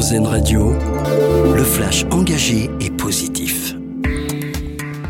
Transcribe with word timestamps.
RZN 0.00 0.26
Radio, 0.26 0.72
le 1.54 1.62
flash 1.62 2.06
engagé 2.10 2.70
et 2.80 2.88
positif. 2.88 3.74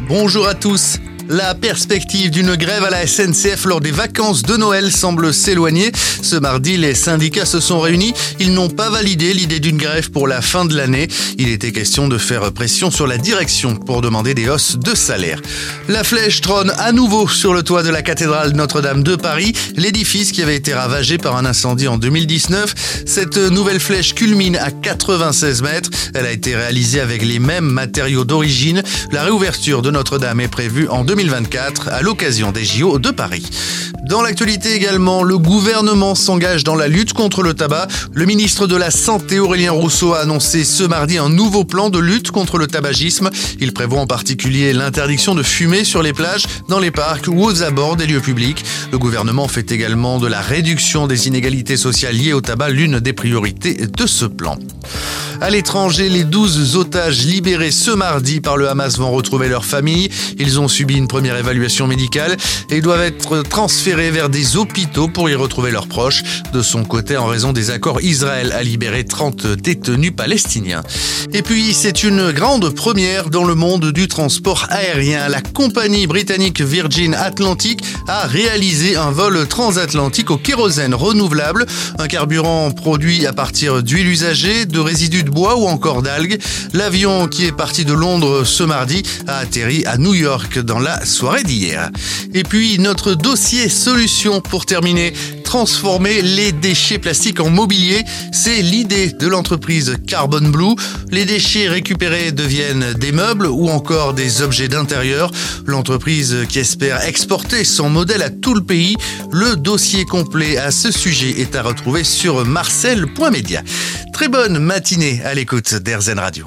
Bonjour 0.09 0.49
à 0.49 0.55
tous. 0.55 0.99
La 1.33 1.55
perspective 1.55 2.29
d'une 2.33 2.57
grève 2.57 2.83
à 2.83 2.91
la 2.91 3.07
SNCF 3.07 3.65
lors 3.65 3.81
des 3.81 3.93
vacances 3.93 4.43
de 4.43 4.57
Noël 4.57 4.91
semble 4.91 5.33
s'éloigner. 5.33 5.93
Ce 6.23 6.35
mardi, 6.35 6.77
les 6.77 6.97
syndicats 6.97 7.45
se 7.45 7.61
sont 7.61 7.79
réunis. 7.79 8.13
Ils 8.41 8.53
n'ont 8.53 8.69
pas 8.69 8.91
validé 8.91 9.33
l'idée 9.33 9.61
d'une 9.61 9.77
grève 9.77 10.11
pour 10.11 10.27
la 10.27 10.43
fin 10.43 10.65
de 10.65 10.77
l'année. 10.77 11.07
Il 11.39 11.49
était 11.49 11.71
question 11.71 12.09
de 12.09 12.19
faire 12.19 12.51
pression 12.51 12.91
sur 12.91 13.07
la 13.07 13.17
direction 13.17 13.77
pour 13.77 14.01
demander 14.01 14.35
des 14.35 14.49
hausses 14.49 14.77
de 14.77 14.93
salaire. 14.97 15.41
La 15.87 16.03
flèche 16.03 16.41
trône 16.41 16.73
à 16.79 16.91
nouveau 16.91 17.29
sur 17.29 17.55
le 17.55 17.63
toit 17.63 17.85
de 17.85 17.91
la 17.91 18.03
cathédrale 18.03 18.51
Notre-Dame 18.51 19.05
de 19.05 19.15
Paris, 19.15 19.53
l'édifice 19.77 20.33
qui 20.33 20.43
avait 20.43 20.57
été 20.57 20.75
ravagé 20.75 21.17
par 21.17 21.37
un 21.37 21.45
incendie 21.45 21.87
en 21.87 21.97
2019. 21.97 23.05
Cette 23.07 23.37
nouvelle 23.37 23.79
flèche 23.79 24.17
culmine 24.17 24.57
à 24.57 24.73
96 24.73 25.63
mètres. 25.63 25.91
Elle 26.13 26.27
a 26.27 26.33
été 26.33 26.57
réalisée 26.57 26.99
avec 27.01 27.23
les 27.23 27.39
mêmes 27.39 27.71
matériaux 27.71 28.25
d'origine. 28.25 28.83
La 29.13 29.23
réouverture 29.23 29.81
de 29.81 29.93
Notre-Dame 29.93 30.41
est 30.41 30.49
prévue 30.49 30.89
en 30.89 31.05
2020. 31.05 31.20
2024 31.21 31.89
à 31.89 32.01
l'occasion 32.01 32.51
des 32.51 32.65
JO 32.65 32.99
de 32.99 33.11
Paris. 33.11 33.45
Dans 34.09 34.23
l'actualité 34.23 34.75
également, 34.75 35.23
le 35.23 35.37
gouvernement 35.37 36.15
s'engage 36.15 36.65
dans 36.65 36.75
la 36.75 36.89
lutte 36.89 37.13
contre 37.13 37.43
le 37.43 37.53
tabac. 37.53 37.89
Le 38.15 38.25
ministre 38.25 38.67
de 38.67 38.75
la 38.75 38.91
Santé 38.91 39.39
Aurélien 39.39 39.73
Rousseau 39.73 40.15
a 40.15 40.21
annoncé 40.21 40.65
ce 40.65 40.83
mardi 40.83 41.19
un 41.19 41.29
nouveau 41.29 41.65
plan 41.65 41.91
de 41.91 41.99
lutte 41.99 42.31
contre 42.31 42.57
le 42.57 42.67
tabagisme. 42.67 43.29
Il 43.61 43.75
prévoit 43.75 44.01
en 44.01 44.07
particulier 44.07 44.73
l'interdiction 44.73 45.35
de 45.35 45.43
fumer 45.43 45.85
sur 45.85 46.03
les 46.03 46.15
plages, 46.15 46.47
dans 46.71 46.79
les 46.79 46.91
parcs 46.91 47.29
ou 47.29 47.45
aux 47.45 47.63
abords 47.63 47.97
des 47.97 48.07
lieux 48.07 48.21
publics. 48.21 48.65
Le 48.91 48.99
gouvernement 48.99 49.47
fait 49.47 49.73
également 49.73 50.19
de 50.21 50.27
la 50.27 50.41
réduction 50.41 51.07
des 51.07 51.29
inégalités 51.29 51.77
sociales 51.77 52.17
liées 52.17 52.33
au 52.33 52.41
tabac 52.41 52.71
l'une 52.71 52.99
des 52.99 53.13
priorités 53.13 53.75
de 53.75 54.07
ce 54.07 54.25
plan. 54.25 54.59
À 55.43 55.49
l'étranger, 55.49 56.11
les 56.11 56.25
12 56.25 56.77
otages 56.77 57.25
libérés 57.25 57.71
ce 57.71 57.91
mardi 57.91 58.43
par 58.43 58.59
le 58.59 58.69
Hamas 58.69 58.99
vont 58.99 59.11
retrouver 59.11 59.49
leur 59.49 59.65
famille. 59.65 60.11
Ils 60.39 60.61
ont 60.61 60.69
subi 60.69 60.97
une 60.97 61.09
première 61.09 61.37
évaluation 61.37 61.87
médicale 61.87 62.37
et 62.69 62.83
doivent 62.83 63.01
être 63.01 63.43
transférés 63.43 64.11
vers 64.11 64.29
des 64.29 64.59
hôpitaux 64.59 65.09
pour 65.09 65.31
y 65.31 65.35
retrouver 65.35 65.71
leurs 65.71 65.87
proches. 65.87 66.23
De 66.53 66.61
son 66.61 66.85
côté, 66.85 67.17
en 67.17 67.25
raison 67.25 67.55
des 67.55 67.71
accords, 67.71 68.03
Israël 68.03 68.53
a 68.53 68.63
libéré 68.63 69.05
30 69.05 69.47
détenus 69.47 70.13
palestiniens. 70.15 70.83
Et 71.33 71.41
puis, 71.41 71.73
c'est 71.73 72.03
une 72.03 72.33
grande 72.33 72.69
première 72.75 73.31
dans 73.31 73.45
le 73.45 73.55
monde 73.55 73.93
du 73.93 74.09
transport 74.09 74.67
aérien. 74.69 75.29
La 75.29 75.41
compagnie 75.41 76.07
britannique 76.07 76.61
Virgin 76.61 77.15
Atlantic 77.15 77.83
a 78.09 78.27
réalisé 78.27 78.97
un 78.97 79.11
vol 79.11 79.47
transatlantique 79.47 80.31
au 80.31 80.37
kérosène 80.37 80.95
renouvelable, 80.95 81.65
un 81.99 82.09
carburant 82.09 82.71
produit 82.73 83.27
à 83.27 83.33
partir 83.33 83.83
d'huile 83.83 84.09
usagée, 84.09 84.67
de 84.67 84.79
résidus 84.79 85.23
de 85.23 85.30
bois 85.31 85.57
ou 85.57 85.67
encore 85.67 86.03
d'algues. 86.03 86.39
L'avion 86.73 87.29
qui 87.29 87.47
est 87.47 87.53
parti 87.53 87.85
de 87.85 87.93
Londres 87.93 88.45
ce 88.45 88.63
mardi 88.63 89.03
a 89.27 89.39
atterri 89.39 89.85
à 89.87 89.97
New 89.97 90.15
York 90.15 90.59
dans 90.59 90.79
la 90.79 91.05
soirée 91.05 91.43
d'hier. 91.43 91.91
Et 92.35 92.43
puis 92.43 92.79
notre 92.79 93.15
dossier 93.15 93.69
solution 93.69 94.41
pour 94.41 94.67
terminer 94.67 95.13
transformer 95.51 96.23
les 96.23 96.53
déchets 96.53 97.01
plastiques 97.01 97.41
en 97.41 97.51
mobilier. 97.51 98.05
C'est 98.31 98.63
l'idée 98.63 99.11
de 99.11 99.27
l'entreprise 99.27 99.97
Carbon 100.07 100.49
Blue. 100.49 100.77
Les 101.11 101.25
déchets 101.25 101.67
récupérés 101.67 102.31
deviennent 102.31 102.93
des 102.93 103.11
meubles 103.11 103.49
ou 103.49 103.69
encore 103.69 104.15
des 104.15 104.43
objets 104.43 104.69
d'intérieur. 104.69 105.33
L'entreprise 105.67 106.47
qui 106.49 106.61
espère 106.61 107.05
exporter 107.05 107.65
son 107.65 107.91
modèle 107.91 108.23
à 108.23 108.31
tout 108.31 108.55
le 108.55 108.63
pays. 108.63 108.95
Le 109.33 109.57
dossier 109.57 110.05
complet 110.05 110.57
à 110.57 110.71
ce 110.71 110.93
sujet 110.93 111.41
est 111.41 111.57
à 111.57 111.65
retrouver 111.65 112.05
sur 112.05 112.47
marcel.media. 112.47 113.63
Très 114.13 114.29
bonne 114.29 114.61
matinée 114.61 115.21
à 115.25 115.35
l'écoute 115.35 115.75
d'Airzen 115.75 116.21
Radio. 116.21 116.47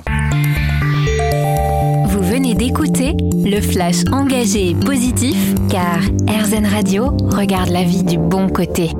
Vous 2.08 2.24
venez 2.24 2.56
d'écouter 2.56 2.93
le 3.46 3.62
flash 3.62 4.04
engagé 4.12 4.70
et 4.70 4.76
positif 4.76 5.56
car 5.70 6.00
Airzen 6.28 6.66
Radio 6.66 7.08
regarde 7.30 7.70
la 7.70 7.84
vie 7.84 8.04
du 8.04 8.18
bon 8.18 8.48
côté. 8.50 8.92